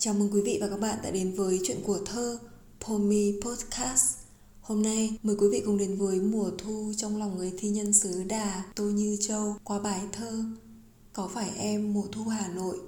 Chào 0.00 0.14
mừng 0.14 0.30
quý 0.32 0.42
vị 0.42 0.58
và 0.60 0.68
các 0.68 0.80
bạn 0.80 0.98
đã 1.02 1.10
đến 1.10 1.34
với 1.34 1.60
chuyện 1.64 1.78
của 1.84 1.98
thơ 2.06 2.38
Pomi 2.80 3.40
Podcast. 3.44 4.18
Hôm 4.60 4.82
nay 4.82 5.18
mời 5.22 5.36
quý 5.38 5.48
vị 5.52 5.62
cùng 5.66 5.78
đến 5.78 5.96
với 5.96 6.20
mùa 6.20 6.50
thu 6.58 6.92
trong 6.96 7.16
lòng 7.16 7.38
người 7.38 7.52
thi 7.58 7.68
nhân 7.68 7.92
xứ 7.92 8.24
Đà 8.24 8.64
Tô 8.74 8.84
Như 8.84 9.16
Châu 9.20 9.56
qua 9.64 9.78
bài 9.78 10.00
thơ 10.12 10.44
Có 11.12 11.28
phải 11.28 11.50
em 11.56 11.92
mùa 11.92 12.04
thu 12.12 12.24
Hà 12.24 12.48
Nội 12.48 12.78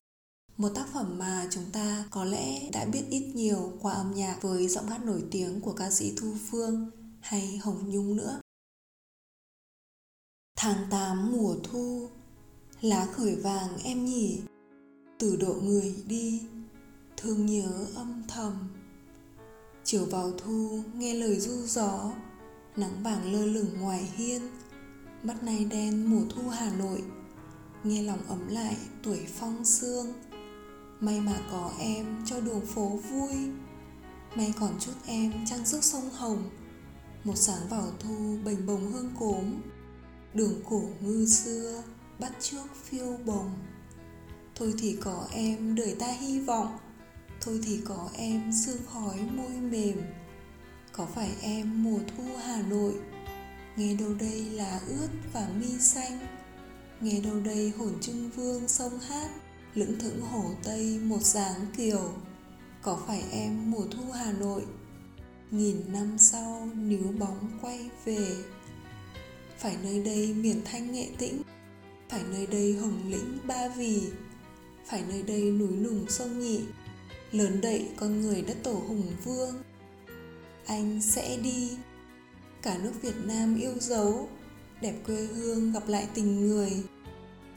một 0.56 0.68
tác 0.74 0.86
phẩm 0.92 1.18
mà 1.18 1.48
chúng 1.50 1.64
ta 1.72 2.04
có 2.10 2.24
lẽ 2.24 2.70
đã 2.70 2.84
biết 2.84 3.02
ít 3.10 3.32
nhiều 3.34 3.72
qua 3.80 3.92
âm 3.92 4.14
nhạc 4.14 4.42
với 4.42 4.68
giọng 4.68 4.86
hát 4.86 5.04
nổi 5.04 5.22
tiếng 5.30 5.60
của 5.60 5.72
ca 5.72 5.90
sĩ 5.90 6.12
Thu 6.16 6.34
Phương 6.50 6.90
hay 7.20 7.56
Hồng 7.56 7.90
Nhung 7.90 8.16
nữa. 8.16 8.40
Tháng 10.56 10.86
8 10.90 11.32
mùa 11.32 11.56
thu, 11.62 12.08
lá 12.80 13.06
khởi 13.12 13.36
vàng 13.36 13.78
em 13.84 14.04
nhỉ, 14.04 14.40
từ 15.18 15.36
độ 15.36 15.54
người 15.62 15.94
đi, 16.06 16.42
thương 17.22 17.46
nhớ 17.46 17.86
âm 17.94 18.22
thầm. 18.28 18.52
Chiều 19.84 20.04
vào 20.04 20.32
thu 20.38 20.82
nghe 20.94 21.14
lời 21.14 21.40
du 21.40 21.66
gió, 21.66 22.12
nắng 22.76 23.02
vàng 23.02 23.32
lơ 23.32 23.46
lửng 23.46 23.80
ngoài 23.80 24.08
hiên, 24.16 24.42
mắt 25.22 25.42
nay 25.42 25.64
đen 25.64 26.10
mùa 26.10 26.22
thu 26.30 26.48
Hà 26.48 26.70
Nội, 26.78 27.02
nghe 27.84 28.02
lòng 28.02 28.20
ấm 28.28 28.48
lại 28.48 28.76
tuổi 29.02 29.26
phong 29.38 29.64
sương 29.64 30.12
May 31.00 31.20
mà 31.20 31.38
có 31.50 31.72
em 31.78 32.22
cho 32.26 32.40
đường 32.40 32.66
phố 32.66 32.88
vui. 32.88 33.34
May 34.34 34.52
còn 34.60 34.70
chút 34.80 34.92
em 35.06 35.32
trang 35.46 35.66
sức 35.66 35.84
sông 35.84 36.10
Hồng 36.10 36.50
Một 37.24 37.36
sáng 37.36 37.68
vào 37.68 37.86
thu 37.98 38.36
bềnh 38.44 38.66
bồng 38.66 38.92
hương 38.92 39.10
cốm. 39.18 39.44
Đường 40.34 40.54
cổ 40.70 40.82
ngư 41.00 41.26
xưa 41.26 41.82
bắt 42.18 42.32
trước 42.40 42.64
phiêu 42.84 43.16
bồng 43.26 43.50
Thôi 44.54 44.74
thì 44.78 44.96
có 45.00 45.26
em 45.32 45.74
đời 45.74 45.96
ta 45.98 46.06
hy 46.06 46.40
vọng. 46.40 46.78
Thôi 47.40 47.60
thì 47.66 47.80
có 47.84 48.08
em 48.14 48.52
sương 48.52 48.82
khói 48.92 49.16
môi 49.32 49.50
mềm. 49.50 49.96
Có 50.92 51.06
phải 51.14 51.30
em 51.42 51.84
mùa 51.84 51.98
thu 52.16 52.24
Hà 52.44 52.62
Nội? 52.62 52.94
Nghe 53.76 53.94
đâu 53.94 54.14
đây 54.14 54.44
là 54.44 54.80
ướt 54.88 55.08
và 55.32 55.48
mi 55.60 55.78
xanh. 55.78 56.18
Nghe 57.00 57.20
đâu 57.20 57.40
đây 57.40 57.72
hồn 57.78 57.92
trưng 58.00 58.30
vương 58.30 58.68
sông 58.68 58.98
hát, 58.98 59.30
lững 59.74 59.98
thững 59.98 60.20
hồ 60.20 60.44
tây 60.64 60.98
một 60.98 61.22
dáng 61.22 61.66
kiều 61.76 62.12
có 62.82 62.98
phải 63.06 63.24
em 63.30 63.70
mùa 63.70 63.84
thu 63.90 64.12
hà 64.12 64.32
nội? 64.32 64.62
Nghìn 65.50 65.92
năm 65.92 66.18
sau 66.18 66.68
níu 66.76 67.12
bóng 67.18 67.58
quay 67.62 67.90
về. 68.04 68.36
Phải 69.58 69.76
nơi 69.82 70.02
đây 70.04 70.34
miền 70.34 70.60
thanh 70.64 70.92
nghệ 70.92 71.08
tĩnh. 71.18 71.42
Phải 72.08 72.22
nơi 72.30 72.46
đây 72.46 72.76
hồng 72.76 73.00
lĩnh 73.08 73.38
ba 73.46 73.68
vì. 73.68 74.02
Phải 74.86 75.04
nơi 75.08 75.22
đây 75.22 75.42
núi 75.42 75.70
nùng 75.70 76.04
sông 76.08 76.38
nhị 76.38 76.60
lớn 77.32 77.60
đậy 77.60 77.88
con 77.96 78.20
người 78.20 78.42
đất 78.42 78.56
tổ 78.62 78.72
hùng 78.72 79.12
vương. 79.24 79.62
Anh 80.66 81.02
sẽ 81.02 81.36
đi. 81.36 81.70
Cả 82.62 82.78
nước 82.82 82.92
việt 83.02 83.16
nam 83.24 83.56
yêu 83.60 83.72
dấu, 83.80 84.28
đẹp 84.80 84.94
quê 85.06 85.16
hương 85.16 85.72
gặp 85.72 85.88
lại 85.88 86.08
tình 86.14 86.46
người. 86.46 86.72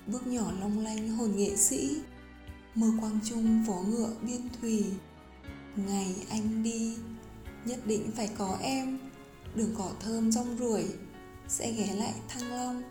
Bước 0.07 0.27
nhỏ 0.27 0.52
long 0.59 0.80
lanh 0.80 1.09
hồn 1.09 1.35
nghệ 1.35 1.55
sĩ, 1.55 1.97
mơ 2.75 2.88
quang 2.99 3.19
trung 3.30 3.63
vó 3.63 3.81
ngựa 3.81 4.13
biên 4.21 4.41
thùy. 4.61 4.85
Ngày 5.75 6.15
anh 6.30 6.63
đi, 6.63 6.97
nhất 7.65 7.80
định 7.85 8.11
phải 8.15 8.30
có 8.37 8.58
em. 8.61 8.99
Đường 9.55 9.75
cỏ 9.77 9.91
thơm 9.99 10.31
rong 10.31 10.58
ruổi, 10.58 10.85
sẽ 11.47 11.71
ghé 11.71 11.95
lại 11.95 12.13
thăng 12.27 12.52
long, 12.52 12.83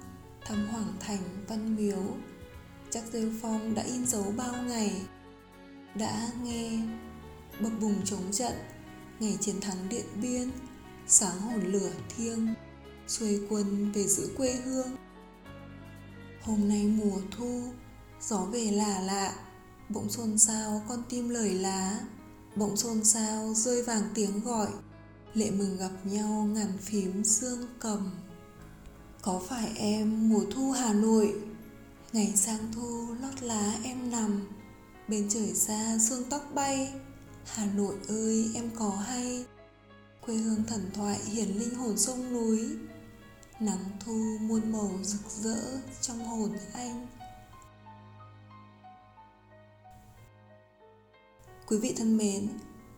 thăm 0.45 0.69
hoàng 0.69 0.93
thành, 1.01 1.23
văn 1.49 1.77
miếu. 1.77 2.17
Chắc 2.91 3.05
rêu 3.13 3.31
phong 3.43 3.75
đã 3.75 3.83
in 3.83 4.07
dấu 4.07 4.35
bao 4.37 4.63
ngày 4.63 4.93
đã 5.95 6.29
nghe 6.43 6.79
bập 7.61 7.73
bùng 7.81 8.05
chống 8.05 8.33
trận, 8.33 8.53
ngày 9.21 9.39
chiến 9.41 9.61
thắng 9.61 9.89
điện 9.89 10.07
biên, 10.23 10.51
sáng 11.07 11.41
hồn 11.41 11.61
lửa 11.65 11.91
thiêng, 12.17 12.55
xuôi 13.09 13.41
quân 13.51 13.93
về 13.93 14.07
giữ 14.07 14.31
quê 14.37 14.53
hương. 14.53 14.97
Hôm 16.43 16.69
nay 16.69 16.87
mùa 16.87 17.19
thu, 17.31 17.63
gió 18.21 18.39
về 18.39 18.71
lạ 18.71 19.01
lạ, 19.01 19.35
bỗng 19.89 20.11
xôn 20.11 20.39
xao 20.39 20.83
con 20.89 21.03
tim 21.09 21.29
lời 21.29 21.55
lá, 21.55 22.01
bỗng 22.57 22.77
xôn 22.77 23.05
xao 23.05 23.55
rơi 23.55 23.83
vàng 23.83 24.05
tiếng 24.15 24.41
gọi. 24.41 24.69
Lệ 25.35 25.51
mừng 25.51 25.77
gặp 25.77 25.91
nhau 26.05 26.49
ngàn 26.55 26.79
phím 26.79 27.25
xương 27.25 27.67
cầm. 27.81 28.11
Có 29.23 29.43
phải 29.49 29.73
em 29.77 30.29
mùa 30.29 30.45
thu 30.55 30.71
hà 30.71 30.93
nội? 30.93 31.35
Ngày 32.13 32.33
sang 32.37 32.73
thu 32.75 33.07
lót 33.23 33.43
lá 33.43 33.75
em 33.85 34.11
nằm 34.11 34.41
bên 35.09 35.29
trời 35.29 35.55
xa 35.55 35.99
sương 36.09 36.25
tóc 36.31 36.43
bay. 36.55 36.93
Hà 37.45 37.67
nội 37.67 37.95
ơi 38.09 38.51
em 38.55 38.71
có 38.79 38.91
hay. 38.91 39.45
Quê 40.27 40.35
hương 40.35 40.65
thần 40.65 40.91
thoại 40.95 41.19
hiển 41.25 41.49
linh 41.49 41.75
hồn 41.75 41.99
sông 41.99 42.33
núi. 42.33 42.69
Nắng 43.61 43.85
thu 44.01 44.37
muôn 44.41 44.73
màu 44.73 44.91
rực 45.03 45.31
rỡ 45.31 45.81
trong 46.01 46.25
hồn 46.25 46.51
anh. 46.73 47.07
Quý 51.67 51.79
vị 51.79 51.95
thân 51.97 52.17
mến, 52.17 52.49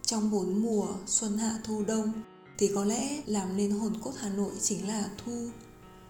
trong 0.03 0.31
bốn 0.31 0.63
mùa 0.63 0.87
xuân 1.07 1.39
hạ 1.39 1.59
thu 1.65 1.85
đông 1.85 2.13
thì 2.59 2.71
có 2.75 2.85
lẽ 2.85 3.23
làm 3.27 3.57
nên 3.57 3.71
hồn 3.71 3.93
cốt 4.03 4.13
Hà 4.17 4.29
Nội 4.29 4.53
chính 4.61 4.89
là 4.89 5.09
thu. 5.25 5.49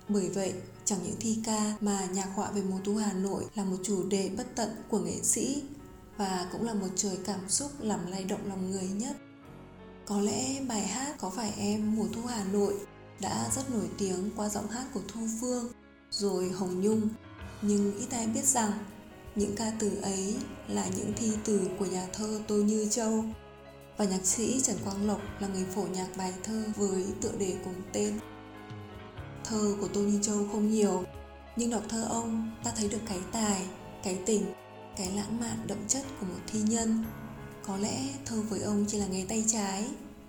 Bởi 0.08 0.28
vậy, 0.28 0.54
chẳng 0.84 0.98
những 1.04 1.16
thi 1.20 1.38
ca 1.44 1.76
mà 1.80 2.06
nhạc 2.06 2.26
họa 2.34 2.50
về 2.50 2.62
mùa 2.62 2.78
thu 2.84 2.96
Hà 2.96 3.12
Nội 3.12 3.44
là 3.54 3.64
một 3.64 3.76
chủ 3.82 4.08
đề 4.08 4.30
bất 4.36 4.46
tận 4.56 4.68
của 4.88 4.98
nghệ 4.98 5.22
sĩ 5.22 5.62
và 6.16 6.48
cũng 6.52 6.66
là 6.66 6.74
một 6.74 6.88
trời 6.96 7.18
cảm 7.24 7.48
xúc 7.48 7.70
làm 7.80 8.06
lay 8.06 8.24
động 8.24 8.48
lòng 8.48 8.70
người 8.70 8.88
nhất. 8.88 9.16
Có 10.06 10.20
lẽ 10.20 10.60
bài 10.68 10.86
hát 10.86 11.14
Có 11.20 11.30
phải 11.30 11.52
em 11.58 11.96
mùa 11.96 12.06
thu 12.12 12.22
Hà 12.22 12.44
Nội 12.44 12.74
đã 13.20 13.50
rất 13.56 13.70
nổi 13.70 13.88
tiếng 13.98 14.30
qua 14.36 14.48
giọng 14.48 14.68
hát 14.68 14.84
của 14.94 15.00
Thu 15.08 15.20
Phương 15.40 15.72
rồi 16.10 16.50
Hồng 16.50 16.80
Nhung 16.80 17.08
nhưng 17.62 17.98
ít 17.98 18.06
ai 18.10 18.26
biết 18.26 18.44
rằng 18.44 18.72
những 19.34 19.56
ca 19.56 19.72
từ 19.78 19.90
ấy 20.02 20.36
là 20.68 20.86
những 20.96 21.12
thi 21.16 21.32
từ 21.44 21.68
của 21.78 21.86
nhà 21.86 22.06
thơ 22.12 22.40
Tô 22.48 22.54
Như 22.54 22.88
Châu 22.90 23.24
và 23.96 24.04
nhạc 24.04 24.26
sĩ 24.26 24.60
Trần 24.60 24.76
Quang 24.84 25.06
Lộc 25.06 25.20
là 25.40 25.48
người 25.48 25.64
phổ 25.74 25.82
nhạc 25.82 26.06
bài 26.16 26.32
thơ 26.42 26.62
với 26.76 27.04
tựa 27.20 27.32
đề 27.38 27.56
cùng 27.64 27.74
tên. 27.92 28.18
Thơ 29.44 29.76
của 29.80 29.88
Tô 29.88 30.00
Như 30.00 30.18
Châu 30.22 30.48
không 30.52 30.70
nhiều, 30.70 31.04
nhưng 31.56 31.70
đọc 31.70 31.82
thơ 31.88 32.06
ông 32.10 32.50
ta 32.64 32.72
thấy 32.76 32.88
được 32.88 33.00
cái 33.08 33.18
tài, 33.32 33.66
cái 34.02 34.18
tình, 34.26 34.44
cái 34.96 35.12
lãng 35.12 35.40
mạn 35.40 35.58
đậm 35.66 35.78
chất 35.88 36.02
của 36.20 36.26
một 36.26 36.40
thi 36.46 36.60
nhân. 36.62 37.04
Có 37.66 37.76
lẽ 37.76 38.14
thơ 38.26 38.42
với 38.48 38.60
ông 38.60 38.84
chỉ 38.88 38.98
là 38.98 39.06
nghề 39.06 39.24
tay 39.28 39.44
trái, 39.48 39.88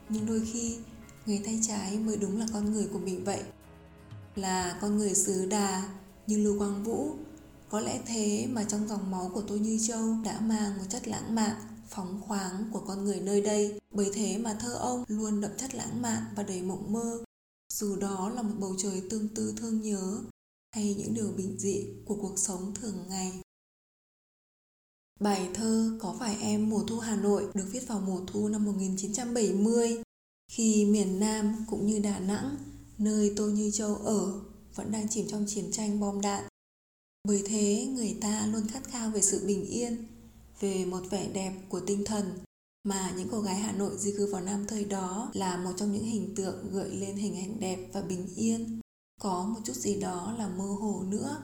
nhưng 0.09 0.25
đôi 0.25 0.41
khi 0.53 0.77
nghề 1.25 1.39
tay 1.45 1.59
trái 1.67 1.97
mới 1.97 2.17
đúng 2.17 2.39
là 2.39 2.45
con 2.53 2.73
người 2.73 2.87
của 2.93 2.99
mình 2.99 3.23
vậy. 3.23 3.41
Là 4.35 4.77
con 4.81 4.97
người 4.97 5.15
xứ 5.15 5.45
đà 5.45 5.89
như 6.27 6.37
Lưu 6.37 6.59
Quang 6.59 6.83
Vũ 6.83 7.15
có 7.69 7.79
lẽ 7.79 7.99
thế 8.05 8.47
mà 8.51 8.63
trong 8.63 8.87
dòng 8.87 9.11
máu 9.11 9.31
của 9.33 9.41
tôi 9.41 9.59
như 9.59 9.79
châu 9.87 10.15
đã 10.23 10.39
mang 10.39 10.77
một 10.77 10.83
chất 10.89 11.07
lãng 11.07 11.35
mạn, 11.35 11.55
phóng 11.89 12.21
khoáng 12.27 12.69
của 12.71 12.79
con 12.79 13.03
người 13.03 13.19
nơi 13.19 13.41
đây. 13.41 13.79
Bởi 13.91 14.11
thế 14.13 14.37
mà 14.37 14.57
thơ 14.59 14.73
ông 14.73 15.03
luôn 15.07 15.41
đậm 15.41 15.51
chất 15.57 15.75
lãng 15.75 16.01
mạn 16.01 16.23
và 16.35 16.43
đầy 16.43 16.61
mộng 16.61 16.93
mơ. 16.93 17.23
Dù 17.73 17.95
đó 17.95 18.29
là 18.35 18.41
một 18.41 18.55
bầu 18.59 18.75
trời 18.77 19.03
tương 19.09 19.27
tư 19.35 19.53
thương 19.57 19.81
nhớ 19.81 20.19
hay 20.71 20.95
những 20.97 21.13
điều 21.13 21.31
bình 21.37 21.55
dị 21.59 21.85
của 22.05 22.15
cuộc 22.21 22.39
sống 22.39 22.73
thường 22.81 23.05
ngày. 23.09 23.31
Bài 25.19 25.49
thơ 25.53 25.97
Có 26.01 26.15
phải 26.19 26.37
em 26.41 26.69
mùa 26.69 26.83
thu 26.87 26.99
Hà 26.99 27.15
Nội 27.15 27.47
được 27.53 27.65
viết 27.71 27.87
vào 27.87 27.99
mùa 27.99 28.21
thu 28.27 28.47
năm 28.47 28.65
1970 28.65 30.03
khi 30.51 30.85
miền 30.85 31.19
Nam 31.19 31.65
cũng 31.69 31.85
như 31.85 31.99
Đà 31.99 32.19
Nẵng, 32.19 32.57
nơi 32.97 33.33
tôi 33.35 33.51
Như 33.51 33.71
Châu 33.71 33.95
ở, 33.95 34.41
vẫn 34.75 34.91
đang 34.91 35.09
chìm 35.09 35.27
trong 35.29 35.45
chiến 35.47 35.71
tranh 35.71 35.99
bom 35.99 36.21
đạn 36.21 36.45
bởi 37.25 37.43
thế 37.45 37.87
người 37.95 38.17
ta 38.21 38.45
luôn 38.45 38.67
khát 38.67 38.83
khao 38.87 39.09
về 39.09 39.21
sự 39.21 39.47
bình 39.47 39.65
yên, 39.65 40.05
về 40.59 40.85
một 40.85 41.01
vẻ 41.09 41.27
đẹp 41.33 41.53
của 41.69 41.79
tinh 41.79 42.05
thần 42.05 42.39
mà 42.83 43.13
những 43.17 43.27
cô 43.31 43.41
gái 43.41 43.55
Hà 43.55 43.71
Nội 43.71 43.97
di 43.97 44.13
cư 44.17 44.31
vào 44.31 44.41
Nam 44.41 44.65
thời 44.67 44.85
đó 44.85 45.31
là 45.33 45.57
một 45.57 45.71
trong 45.77 45.93
những 45.93 46.05
hình 46.05 46.35
tượng 46.35 46.71
gợi 46.71 46.89
lên 46.89 47.15
hình 47.15 47.35
ảnh 47.35 47.59
đẹp 47.59 47.79
và 47.93 48.01
bình 48.01 48.27
yên. 48.35 48.79
Có 49.21 49.43
một 49.43 49.59
chút 49.65 49.75
gì 49.75 49.99
đó 50.01 50.35
là 50.37 50.47
mơ 50.47 50.65
hồ 50.65 51.03
nữa. 51.07 51.43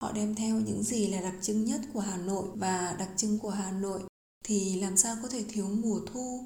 Họ 0.00 0.12
đem 0.12 0.34
theo 0.34 0.60
những 0.60 0.82
gì 0.82 1.06
là 1.06 1.20
đặc 1.20 1.34
trưng 1.42 1.64
nhất 1.64 1.80
của 1.92 2.00
Hà 2.00 2.16
Nội 2.16 2.48
và 2.54 2.96
đặc 2.98 3.10
trưng 3.16 3.38
của 3.38 3.50
Hà 3.50 3.72
Nội 3.72 4.02
thì 4.44 4.80
làm 4.80 4.96
sao 4.96 5.16
có 5.22 5.28
thể 5.28 5.44
thiếu 5.48 5.68
mùa 5.68 6.00
thu. 6.06 6.44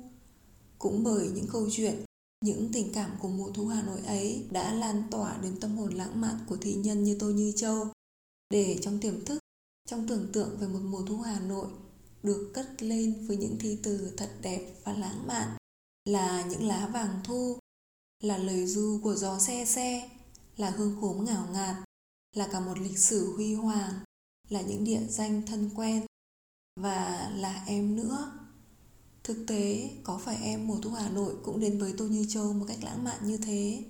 Cũng 0.78 1.04
bởi 1.04 1.28
những 1.34 1.46
câu 1.52 1.68
chuyện, 1.72 2.04
những 2.44 2.70
tình 2.72 2.92
cảm 2.92 3.10
của 3.22 3.28
mùa 3.28 3.50
thu 3.54 3.66
Hà 3.66 3.82
Nội 3.82 4.00
ấy 4.06 4.46
đã 4.50 4.74
lan 4.74 5.02
tỏa 5.10 5.36
đến 5.42 5.60
tâm 5.60 5.76
hồn 5.76 5.94
lãng 5.94 6.20
mạn 6.20 6.38
của 6.48 6.56
thị 6.56 6.74
nhân 6.74 7.04
như 7.04 7.16
tôi 7.20 7.32
Như 7.32 7.52
Châu 7.56 7.88
để 8.50 8.78
trong 8.82 8.98
tiềm 9.00 9.24
thức 9.24 9.38
trong 9.88 10.08
tưởng 10.08 10.28
tượng 10.32 10.56
về 10.58 10.66
một 10.66 10.80
mùa 10.82 11.02
thu 11.06 11.18
Hà 11.18 11.40
Nội 11.40 11.66
được 12.22 12.50
cất 12.54 12.82
lên 12.82 13.26
với 13.26 13.36
những 13.36 13.58
thi 13.60 13.78
từ 13.82 14.12
thật 14.16 14.30
đẹp 14.42 14.74
và 14.84 14.92
lãng 14.92 15.26
mạn 15.26 15.56
là 16.04 16.44
những 16.50 16.68
lá 16.68 16.86
vàng 16.86 17.20
thu 17.24 17.58
là 18.22 18.38
lời 18.38 18.66
du 18.66 19.00
của 19.02 19.14
gió 19.14 19.38
xe 19.38 19.64
xe 19.64 20.10
là 20.56 20.70
hương 20.70 20.96
khốm 21.00 21.24
ngào 21.24 21.48
ngạt 21.52 21.76
là 22.34 22.48
cả 22.52 22.60
một 22.60 22.78
lịch 22.78 22.98
sử 22.98 23.34
huy 23.36 23.54
hoàng 23.54 23.94
là 24.48 24.60
những 24.60 24.84
địa 24.84 25.00
danh 25.08 25.42
thân 25.46 25.70
quen 25.74 26.06
và 26.80 27.30
là 27.36 27.64
em 27.66 27.96
nữa 27.96 28.32
thực 29.24 29.44
tế 29.46 29.90
có 30.04 30.18
phải 30.18 30.36
em 30.42 30.66
mùa 30.66 30.78
thu 30.82 30.90
hà 30.90 31.10
nội 31.10 31.34
cũng 31.44 31.60
đến 31.60 31.78
với 31.78 31.94
tô 31.98 32.04
như 32.04 32.26
châu 32.28 32.52
một 32.52 32.64
cách 32.68 32.78
lãng 32.82 33.04
mạn 33.04 33.18
như 33.22 33.36
thế 33.36 33.84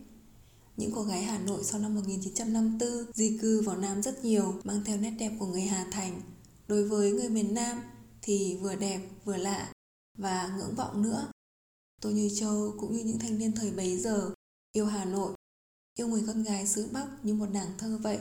những 0.76 0.90
cô 0.94 1.02
gái 1.02 1.22
Hà 1.22 1.38
Nội 1.38 1.64
sau 1.64 1.80
năm 1.80 1.94
1954 1.94 3.12
di 3.14 3.38
cư 3.42 3.60
vào 3.60 3.76
Nam 3.76 4.02
rất 4.02 4.24
nhiều, 4.24 4.54
mang 4.64 4.84
theo 4.84 4.96
nét 4.96 5.10
đẹp 5.10 5.32
của 5.38 5.46
người 5.46 5.62
Hà 5.62 5.86
Thành. 5.90 6.20
Đối 6.68 6.88
với 6.88 7.12
người 7.12 7.28
miền 7.28 7.54
Nam 7.54 7.82
thì 8.22 8.58
vừa 8.60 8.74
đẹp 8.74 9.00
vừa 9.24 9.36
lạ 9.36 9.72
và 10.18 10.54
ngưỡng 10.56 10.74
vọng 10.74 11.02
nữa. 11.02 11.32
Tô 12.02 12.10
Như 12.10 12.30
Châu 12.34 12.74
cũng 12.80 12.96
như 12.96 13.04
những 13.04 13.18
thanh 13.18 13.38
niên 13.38 13.52
thời 13.52 13.70
bấy 13.70 13.98
giờ 13.98 14.30
yêu 14.72 14.86
Hà 14.86 15.04
Nội, 15.04 15.33
yêu 15.94 16.08
người 16.08 16.24
con 16.26 16.42
gái 16.42 16.66
xứ 16.66 16.88
Bắc 16.92 17.06
như 17.22 17.34
một 17.34 17.50
nàng 17.50 17.72
thơ 17.78 17.98
vậy. 18.02 18.18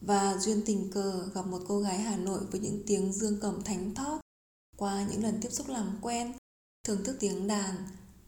Và 0.00 0.36
duyên 0.38 0.62
tình 0.66 0.90
cờ 0.90 1.28
gặp 1.34 1.46
một 1.46 1.60
cô 1.68 1.80
gái 1.80 1.98
Hà 1.98 2.16
Nội 2.16 2.40
với 2.50 2.60
những 2.60 2.82
tiếng 2.86 3.12
dương 3.12 3.38
cầm 3.40 3.62
thánh 3.62 3.94
thót. 3.94 4.20
Qua 4.76 5.06
những 5.10 5.22
lần 5.22 5.38
tiếp 5.40 5.48
xúc 5.52 5.68
làm 5.68 5.98
quen, 6.02 6.32
thưởng 6.84 7.04
thức 7.04 7.16
tiếng 7.20 7.46
đàn, 7.46 7.74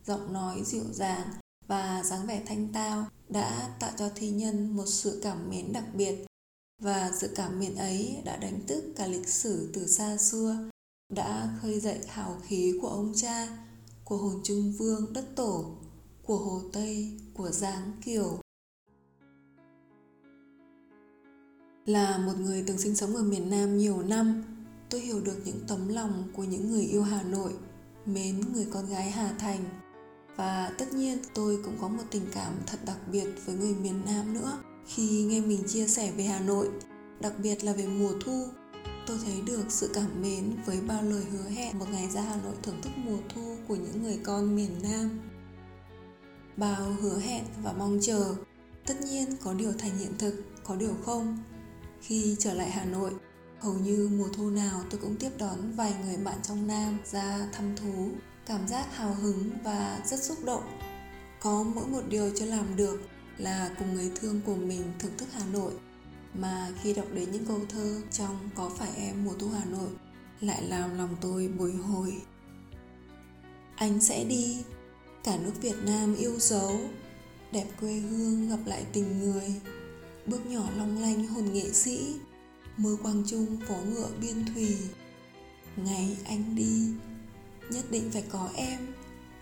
giọng 0.07 0.33
nói 0.33 0.63
dịu 0.65 0.85
dàng 0.93 1.27
và 1.67 2.03
dáng 2.05 2.27
vẻ 2.27 2.43
thanh 2.47 2.69
tao 2.73 3.07
đã 3.29 3.77
tạo 3.81 3.91
cho 3.99 4.11
thi 4.15 4.31
nhân 4.31 4.77
một 4.77 4.87
sự 4.87 5.21
cảm 5.23 5.51
mến 5.51 5.73
đặc 5.73 5.85
biệt 5.95 6.27
và 6.83 7.13
sự 7.21 7.31
cảm 7.37 7.61
mến 7.61 7.75
ấy 7.75 8.23
đã 8.25 8.37
đánh 8.37 8.67
thức 8.67 8.85
cả 8.97 9.07
lịch 9.07 9.29
sử 9.29 9.71
từ 9.75 9.87
xa 9.87 10.17
xưa 10.17 10.71
đã 11.13 11.59
khơi 11.63 11.81
dậy 11.81 11.99
hào 12.09 12.41
khí 12.47 12.79
của 12.83 12.89
ông 12.89 13.13
cha 13.17 13.49
của 14.05 14.17
hồn 14.17 14.41
trung 14.45 14.73
vương 14.73 15.13
đất 15.13 15.25
tổ 15.37 15.65
của 16.23 16.39
hồ 16.39 16.63
tây 16.73 17.21
của 17.35 17.51
giáng 17.51 17.93
kiều 18.05 18.39
là 21.87 22.19
một 22.19 22.39
người 22.39 22.65
từng 22.67 22.79
sinh 22.79 22.95
sống 22.95 23.17
ở 23.17 23.23
miền 23.23 23.51
nam 23.51 23.79
nhiều 23.79 24.03
năm 24.03 24.45
tôi 24.91 25.01
hiểu 25.01 25.21
được 25.21 25.37
những 25.45 25.61
tấm 25.69 25.89
lòng 25.89 26.25
của 26.33 26.45
những 26.45 26.71
người 26.71 26.83
yêu 26.83 27.03
hà 27.03 27.23
nội 27.23 27.53
mến 28.07 28.41
người 28.53 28.67
con 28.73 28.87
gái 28.87 29.11
hà 29.11 29.33
thành 29.39 29.65
và 30.37 30.73
tất 30.79 30.93
nhiên 30.93 31.19
tôi 31.35 31.59
cũng 31.65 31.75
có 31.81 31.89
một 31.89 32.03
tình 32.11 32.27
cảm 32.33 32.53
thật 32.67 32.79
đặc 32.87 32.99
biệt 33.13 33.27
với 33.47 33.55
người 33.55 33.75
miền 33.75 34.01
Nam 34.07 34.35
nữa 34.35 34.59
khi 34.87 35.25
nghe 35.25 35.41
mình 35.41 35.63
chia 35.67 35.87
sẻ 35.87 36.13
về 36.17 36.25
Hà 36.25 36.41
Nội, 36.41 36.69
đặc 37.21 37.33
biệt 37.39 37.65
là 37.65 37.73
về 37.73 37.87
mùa 37.87 38.13
thu. 38.25 38.47
Tôi 39.07 39.19
thấy 39.25 39.41
được 39.47 39.65
sự 39.69 39.91
cảm 39.95 40.23
mến 40.23 40.57
với 40.67 40.81
bao 40.89 41.03
lời 41.03 41.25
hứa 41.33 41.49
hẹn 41.49 41.79
một 41.79 41.87
ngày 41.91 42.09
ra 42.11 42.23
Hà 42.23 42.37
Nội 42.37 42.55
thưởng 42.63 42.83
thức 42.83 42.91
mùa 42.97 43.19
thu 43.35 43.57
của 43.69 43.77
những 43.77 44.03
người 44.03 44.19
con 44.23 44.57
miền 44.57 44.71
Nam. 44.83 45.21
Bao 46.57 46.97
hứa 47.01 47.19
hẹn 47.19 47.45
và 47.63 47.73
mong 47.73 47.99
chờ, 48.03 48.35
tất 48.87 48.95
nhiên 49.01 49.37
có 49.45 49.55
điều 49.55 49.73
thành 49.73 49.99
hiện 49.99 50.13
thực, 50.19 50.35
có 50.65 50.77
điều 50.77 50.95
không. 51.05 51.39
Khi 52.07 52.37
trở 52.39 52.55
lại 52.55 52.71
Hà 52.71 52.85
Nội, 52.85 53.11
hầu 53.61 53.75
như 53.75 54.11
mùa 54.13 54.29
thu 54.37 54.51
nào 54.51 54.83
tôi 54.91 55.01
cũng 55.01 55.17
tiếp 55.17 55.31
đón 55.39 55.73
vài 55.77 55.95
người 56.05 56.17
bạn 56.17 56.39
trong 56.43 56.67
Nam 56.67 56.99
ra 57.05 57.49
thăm 57.53 57.77
thú. 57.77 58.09
Cảm 58.47 58.69
giác 58.69 58.97
hào 58.97 59.15
hứng 59.15 59.51
và 59.65 60.01
rất 60.05 60.23
xúc 60.23 60.39
động. 60.45 60.79
Có 61.41 61.63
mỗi 61.75 61.87
một 61.87 62.03
điều 62.09 62.31
chưa 62.37 62.47
làm 62.47 62.77
được 62.77 63.01
là 63.39 63.71
cùng 63.79 63.95
người 63.95 64.11
thương 64.15 64.41
của 64.47 64.55
mình 64.55 64.83
thưởng 64.99 65.13
thức 65.19 65.29
hà 65.33 65.45
nội. 65.53 65.73
Mà 66.35 66.69
khi 66.83 66.95
đọc 66.95 67.07
đến 67.13 67.31
những 67.33 67.47
câu 67.47 67.61
thơ 67.69 68.01
trong 68.11 68.51
có 68.55 68.71
phải 68.79 68.91
em 68.97 69.25
mùa 69.25 69.35
thu 69.39 69.49
hà 69.49 69.65
nội 69.65 69.91
lại 70.41 70.63
làm 70.63 70.99
lòng 70.99 71.17
tôi 71.21 71.49
bồi 71.49 71.73
hồi. 71.73 72.23
Anh 73.77 74.01
sẽ 74.01 74.25
đi. 74.25 74.63
Cả 75.25 75.37
nước 75.37 75.53
việt 75.63 75.77
nam 75.85 76.15
yêu 76.15 76.39
dấu. 76.39 76.77
Đẹp 77.53 77.67
quê 77.81 77.93
hương 77.93 78.49
gặp 78.49 78.59
lại 78.67 78.85
tình 78.93 79.21
người 79.21 79.61
bước 80.27 80.47
nhỏ 80.47 80.71
long 80.77 81.03
lanh 81.03 81.27
hồn 81.27 81.53
nghệ 81.53 81.73
sĩ 81.73 82.15
mưa 82.77 82.97
quang 82.97 83.23
trung 83.27 83.57
phố 83.69 83.75
ngựa 83.75 84.09
biên 84.21 84.45
thùy. 84.55 84.77
Ngày 85.77 86.17
anh 86.25 86.57
đi, 86.57 86.89
nhất 87.71 87.85
định 87.91 88.11
phải 88.13 88.25
có 88.31 88.51
em. 88.55 88.81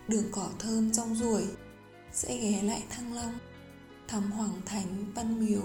Đường 0.07 0.25
cỏ 0.31 0.49
thơm 0.59 0.93
rong 0.93 1.15
ruổi, 1.15 1.43
sẽ 2.13 2.37
ghé 2.37 2.61
lại 2.63 2.83
thăng 2.89 3.13
long. 3.13 3.33
Thăm 4.07 4.31
hoàng 4.31 4.61
thành 4.65 5.11
văn 5.15 5.45
miếu, 5.45 5.63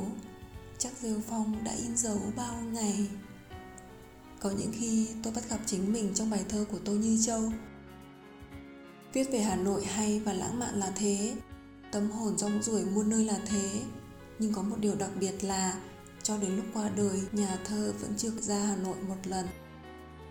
chắc 0.78 0.92
rêu 1.02 1.20
phong 1.28 1.64
đã 1.64 1.72
in 1.72 1.96
dấu 1.96 2.20
bao 2.36 2.56
ngày. 2.72 3.08
Có 4.40 4.50
những 4.50 4.72
khi 4.72 5.08
tôi 5.22 5.32
bắt 5.32 5.50
gặp 5.50 5.58
chính 5.66 5.92
mình 5.92 6.10
trong 6.14 6.30
bài 6.30 6.44
thơ 6.48 6.64
của 6.70 6.78
tôi 6.84 6.98
như 6.98 7.22
châu. 7.26 7.52
Viết 9.12 9.32
về 9.32 9.40
hà 9.40 9.56
nội 9.56 9.84
hay 9.84 10.20
và 10.20 10.32
lãng 10.32 10.58
mạn 10.58 10.74
là 10.74 10.92
thế, 10.96 11.34
tâm 11.92 12.10
hồn 12.10 12.38
rong 12.38 12.62
ruổi 12.62 12.84
muôn 12.84 13.10
nơi 13.10 13.24
là 13.24 13.38
thế 13.46 13.82
nhưng 14.38 14.52
có 14.52 14.62
một 14.62 14.76
điều 14.80 14.94
đặc 14.94 15.10
biệt 15.20 15.44
là 15.44 15.74
cho 16.22 16.36
đến 16.38 16.56
lúc 16.56 16.64
qua 16.74 16.88
đời 16.96 17.22
nhà 17.32 17.58
thơ 17.64 17.92
vẫn 18.00 18.14
chưa 18.16 18.30
ra 18.40 18.58
hà 18.58 18.76
nội 18.76 18.96
một 19.08 19.16
lần 19.24 19.46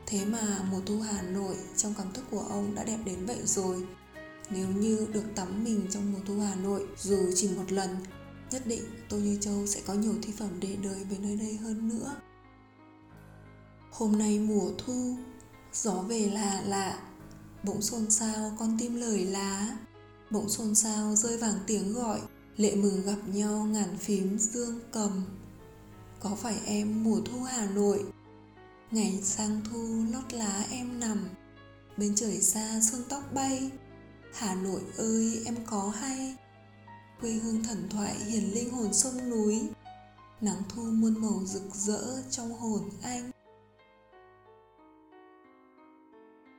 Thế 0.08 0.26
mà 0.26 0.60
mùa 0.72 0.82
thu 0.86 1.00
Hà 1.00 1.22
Nội 1.22 1.56
trong 1.78 1.94
cảm 1.98 2.14
thức 2.14 2.26
của 2.32 2.40
ông 2.40 2.76
đã 2.76 2.84
đẹp 2.84 2.98
đến 3.06 3.26
vậy 3.26 3.40
rồi. 3.44 3.88
Nếu 4.50 4.68
như 4.68 5.08
được 5.14 5.24
tắm 5.36 5.64
mình 5.64 5.88
trong 5.90 6.12
mùa 6.12 6.20
thu 6.26 6.40
Hà 6.40 6.56
Nội 6.56 6.88
dù 6.98 7.18
chỉ 7.36 7.50
một 7.50 7.72
lần, 7.72 7.90
nhất 8.52 8.68
định 8.68 8.84
tôi 9.10 9.22
Như 9.22 9.38
Châu 9.42 9.68
sẽ 9.68 9.82
có 9.86 9.94
nhiều 9.94 10.14
thi 10.22 10.34
phẩm 10.38 10.50
để 10.60 10.78
đời 10.84 11.04
về 11.10 11.18
nơi 11.22 11.36
đây 11.36 11.56
hơn 11.56 11.88
nữa. 11.88 12.16
Hôm 13.92 14.18
nay 14.18 14.40
mùa 14.40 14.72
thu, 14.78 15.16
gió 15.74 15.94
về 15.94 16.30
là 16.34 16.62
lạ, 16.62 17.00
bỗng 17.64 17.82
xôn 17.82 18.12
xao 18.12 18.56
con 18.60 18.78
tim 18.80 18.96
lời 18.96 19.26
lá, 19.26 19.78
bỗng 20.32 20.50
xôn 20.50 20.76
xao 20.76 21.16
rơi 21.16 21.38
vàng 21.38 21.60
tiếng 21.68 21.94
gọi, 21.94 22.20
lệ 22.58 22.76
mừng 22.76 23.02
gặp 23.06 23.18
nhau 23.34 23.66
ngàn 23.66 23.98
phím 23.98 24.40
dương 24.40 24.80
cầm. 24.92 25.24
Có 26.20 26.36
phải 26.36 26.60
em 26.66 27.04
mùa 27.04 27.20
thu 27.26 27.44
Hà 27.44 27.66
Nội? 27.66 28.06
Ngày 28.92 29.20
sang 29.24 29.62
thu 29.72 30.04
lót 30.14 30.34
lá 30.34 30.66
em 30.72 31.00
nằm. 31.00 31.30
Bên 31.98 32.16
trời 32.16 32.42
xa 32.42 32.80
sương 32.82 33.04
tóc 33.10 33.24
bay. 33.34 33.72
Hà 34.34 34.56
Nội 34.56 34.82
ơi, 34.98 35.42
em 35.46 35.56
có 35.66 35.92
hay. 35.96 36.36
Quê 37.22 37.32
hương 37.32 37.64
thần 37.64 37.88
thoại 37.90 38.16
hiền 38.16 38.54
linh 38.54 38.72
hồn 38.72 38.94
sông 38.94 39.30
núi. 39.30 39.62
Nắng 40.42 40.62
thu 40.70 40.82
muôn 40.82 41.22
màu 41.22 41.42
rực 41.46 41.76
rỡ 41.76 42.22
trong 42.30 42.54
hồn 42.54 42.90
anh. 43.04 43.32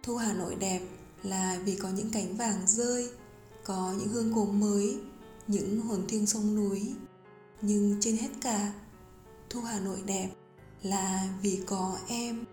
Thu 0.02 0.16
Hà 0.16 0.32
Nội 0.32 0.54
đẹp 0.54 0.80
là 1.22 1.58
vì 1.64 1.76
có 1.76 1.88
những 1.88 2.10
cánh 2.12 2.36
vàng 2.36 2.66
rơi, 2.66 3.08
Có 3.64 3.94
những 3.98 4.08
hương 4.08 4.34
cốm 4.34 4.60
mới. 4.60 4.96
Những 5.48 5.80
hồn 5.80 6.04
thiêng 6.08 6.26
sông 6.26 6.54
núi. 6.54 6.94
Nhưng 7.62 7.96
trên 8.00 8.16
hết 8.16 8.28
cả, 8.40 8.72
Thu 9.50 9.60
Hà 9.60 9.80
Nội 9.80 9.98
đẹp 10.06 10.28
là 10.82 11.28
vì 11.42 11.60
có 11.66 11.98
em. 12.08 12.44